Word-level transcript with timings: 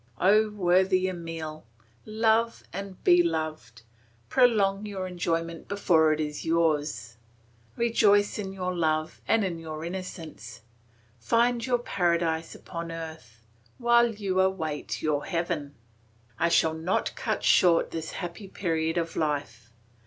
O 0.19 0.49
worthy 0.49 1.07
Emile! 1.09 1.63
love 2.07 2.63
and 2.73 3.03
be 3.03 3.21
loved! 3.21 3.83
prolong 4.29 4.83
your 4.87 5.05
enjoyment 5.05 5.67
before 5.67 6.11
it 6.11 6.19
is 6.19 6.43
yours; 6.43 7.17
rejoice 7.75 8.39
in 8.39 8.51
your 8.51 8.73
love 8.73 9.21
and 9.27 9.45
in 9.45 9.59
your 9.59 9.85
innocence, 9.85 10.61
find 11.19 11.67
your 11.67 11.77
paradise 11.77 12.55
upon 12.55 12.91
earth, 12.91 13.41
while 13.77 14.15
you 14.15 14.39
await 14.39 15.03
your 15.03 15.25
heaven. 15.25 15.75
I 16.39 16.49
shall 16.49 16.73
not 16.73 17.13
cut 17.15 17.43
short 17.43 17.91
this 17.91 18.13
happy 18.13 18.47
period 18.47 18.97
of 18.97 19.15
life. 19.15 19.71